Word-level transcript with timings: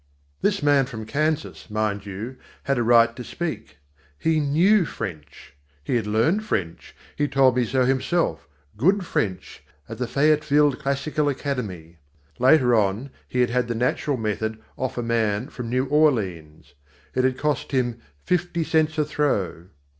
This 0.41 0.63
man 0.63 0.87
from 0.87 1.05
Kansas, 1.05 1.69
mind 1.69 2.07
you, 2.07 2.37
had 2.63 2.79
a 2.79 2.83
right 2.83 3.15
to 3.15 3.23
speak. 3.23 3.77
He 4.17 4.39
knew 4.39 4.83
French. 4.83 5.53
He 5.83 5.95
had 5.95 6.07
learned 6.07 6.43
French 6.43 6.95
he 7.15 7.27
told 7.27 7.55
me 7.55 7.65
so 7.65 7.85
himself 7.85 8.47
good 8.77 9.05
French, 9.05 9.63
at 9.87 9.99
the 9.99 10.07
Fayetteville 10.07 10.73
Classical 10.73 11.29
Academy. 11.29 11.97
Later 12.39 12.73
on 12.73 13.11
he 13.27 13.41
had 13.41 13.51
had 13.51 13.67
the 13.67 13.75
natural 13.75 14.17
method 14.17 14.57
"off" 14.75 14.97
a 14.97 15.03
man 15.03 15.49
from 15.49 15.69
New 15.69 15.85
Orleans. 15.85 16.73
It 17.13 17.23
had 17.23 17.37
cost 17.37 17.71
him 17.71 18.01
"fifty 18.23 18.63
cents 18.63 18.97
a 18.97 19.05
throw." 19.05 19.67